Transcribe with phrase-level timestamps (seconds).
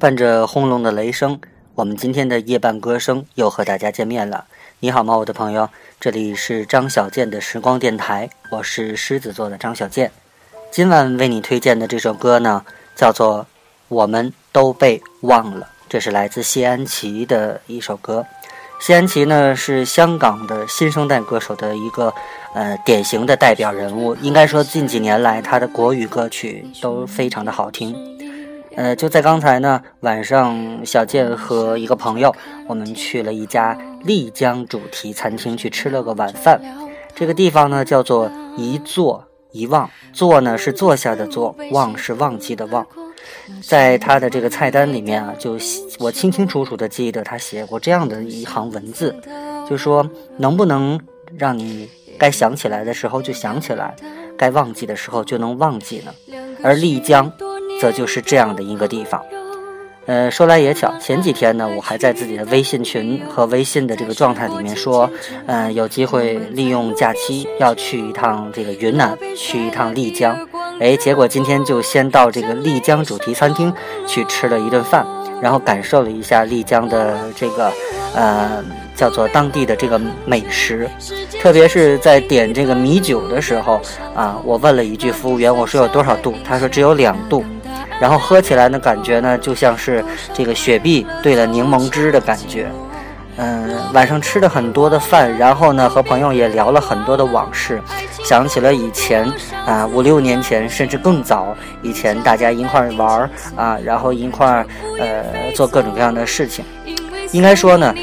[0.00, 1.38] 伴着轰隆的雷声，
[1.74, 4.46] 我们今天的夜半歌声又和大家见面了。
[4.78, 5.68] 你好吗，我的朋友？
[6.00, 10.10] 这里是张小健的时光电台，我是狮子座的张小健。
[10.70, 12.64] 今晚为你推荐的这首歌呢，
[12.96, 13.40] 叫做
[13.88, 18.24] 《我们都被忘了》，这是来自谢安琪的一首歌。
[18.80, 22.10] 谢安琪呢是香港的新生代歌手的一个
[22.54, 27.94] 呃典型的代表人物，应该说近几年来他的国语歌曲都非常的好听。
[28.76, 32.34] 呃，就在刚才呢晚上，小健和一个朋友，
[32.66, 36.60] 我们去了一家丽江主题餐厅去吃了个晚饭。
[37.14, 42.86] 这个地方呢叫做一坐一忘，坐呢是坐下的坐，忘是忘记的忘。
[43.62, 45.58] 在他的这个菜单里面啊，就
[45.98, 49.14] 我清清楚楚的记得他写过这样的一行文字，
[49.68, 50.08] 就说
[50.38, 50.98] 能不能
[51.36, 53.94] 让你该想起来的时候就想起来，
[54.38, 56.14] 该忘记的时候就能忘记呢？
[56.62, 57.30] 而丽江，
[57.80, 59.20] 则就是这样的一个地方。
[60.06, 65.08] 呃，说来也巧，前几天呢，我还在自己的微信群和微信的这个状态里面说，
[65.46, 70.36] 嗯，有机会利用假期要去一趟这个云南，去一趟丽江。
[70.80, 73.72] 哎，结果今天就先到这个丽江主题餐厅
[74.06, 75.06] 去吃了一顿饭，
[75.40, 77.70] 然后感受了一下丽江的这个，
[78.14, 78.64] 呃，
[78.96, 80.90] 叫做当地的这个美食，
[81.40, 83.80] 特别是在点这个米酒的时候
[84.14, 86.34] 啊，我问了一句服务员，我说有多少度？
[86.42, 87.44] 他说只有两度，
[88.00, 92.68] 然后喝起来呢，感觉呢就像是这个雪碧兑了柠檬汁的感觉。
[93.36, 97.80] 嗯，晚上吃了很多的饭，然后呢，和朋友也聊了很多的往事，
[98.22, 99.32] 想起了以前
[99.64, 104.66] 啊，五六年前，甚至更早以前，大家一块儿玩儿啊，然后一块儿
[104.98, 106.62] 呃做各种各样的事情。
[107.32, 107.94] 应该说呢，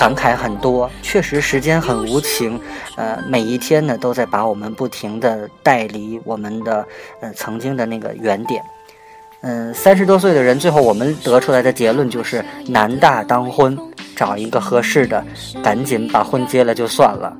[0.00, 2.58] 感慨很多，确实时间很无情，
[2.96, 6.86] 呃，每一天呢都在把我们不停的带离我们的
[7.20, 8.64] 呃曾经的那个原点。
[9.42, 13.78] 嗯，三十多岁的人，最后我们得出来的结论就是男大当婚。
[14.16, 15.24] 找一个合适的，
[15.62, 17.34] 赶紧把婚结了就算了。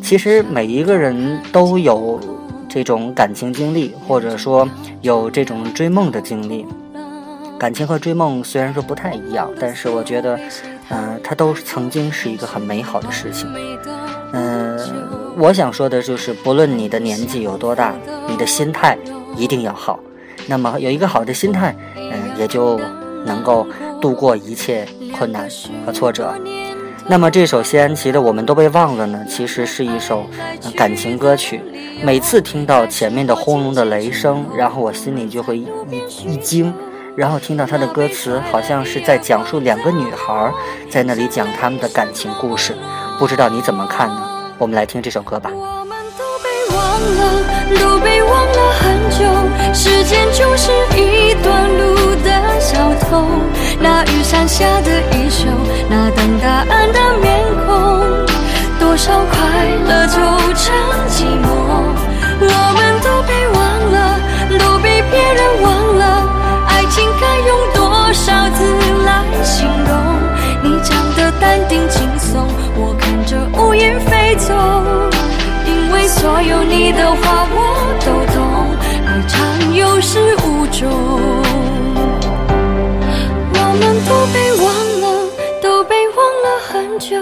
[0.00, 2.20] 其实每一个人都有
[2.68, 4.68] 这种感情经历，或者说
[5.00, 6.64] 有这种追梦的经历。
[7.58, 10.38] 感情和追梦虽然说不太一样，但是我觉得，
[10.90, 13.48] 嗯，它都曾经是一个很美好的事情。
[14.32, 14.78] 嗯，
[15.36, 17.94] 我想说的就是，不论你的年纪有多大，
[18.28, 18.98] 你的心态
[19.36, 19.98] 一定要好。
[20.46, 22.78] 那么有一个好的心态，嗯，也就
[23.24, 23.66] 能够
[24.00, 24.86] 度过一切。
[25.16, 25.48] 困难
[25.86, 26.34] 和挫折，
[27.06, 29.24] 那么这首谢安琪的《我们都被忘了》呢？
[29.28, 30.26] 其实是一首
[30.76, 31.60] 感情歌曲。
[32.02, 35.68] 每次听到前面的轰隆的雷声，然后我心里就会一
[36.26, 36.74] 一惊，
[37.16, 40.52] 然后听到他的歌词，好像是在讲述两个女孩
[40.90, 42.74] 在那里讲他们的感情故事。
[43.18, 44.28] 不知道你怎么看呢？
[44.58, 45.50] 我们来听这首歌吧。
[47.78, 49.24] 都被忘了很久，
[49.72, 52.14] 时间就是一段路
[76.84, 78.44] 你的话我都懂，
[79.06, 80.86] 爱长有始无终。
[83.54, 84.66] 我们都被忘
[85.00, 85.06] 了，
[85.62, 87.16] 都被忘了很久。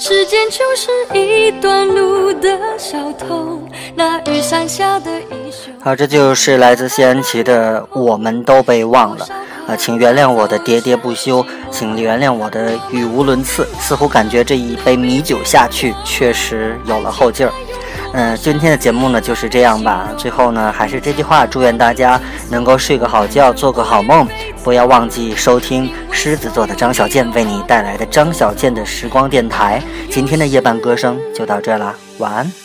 [0.00, 3.62] 时间就是一段路的小偷。
[3.94, 5.70] 那雨伞下的衣袖。
[5.80, 9.24] 好，这就是来自谢安琪的《我们都被忘了》
[9.72, 17.52] 啊，请原谅我的喋喋不休，请原谅我的语无伦次，似乎感觉这一杯米酒下去，确实有了后劲儿。
[18.16, 20.08] 嗯，今天的节目呢就是这样吧。
[20.16, 24.24] 最后呢，还是这句话，祝愿大家能够睡个好觉，做个好梦。
[24.62, 29.82] 不要忘记收听狮子座的张小健为你带来的张小健的时光电台。
[30.08, 32.63] 今天的夜半歌声就到这了，晚安。